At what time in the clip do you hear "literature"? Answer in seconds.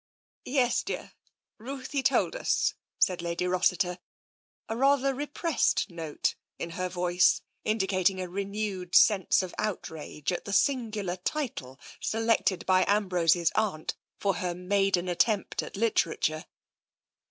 15.77-16.45